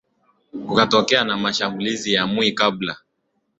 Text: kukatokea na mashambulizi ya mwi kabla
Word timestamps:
kukatokea 0.67 1.23
na 1.23 1.37
mashambulizi 1.37 2.13
ya 2.13 2.27
mwi 2.27 2.51
kabla 2.51 2.97